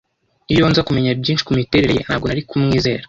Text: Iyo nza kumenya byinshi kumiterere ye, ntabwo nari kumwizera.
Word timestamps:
Iyo 0.53 0.65
nza 0.69 0.81
kumenya 0.87 1.17
byinshi 1.21 1.45
kumiterere 1.47 1.91
ye, 1.97 2.01
ntabwo 2.05 2.25
nari 2.27 2.41
kumwizera. 2.49 2.99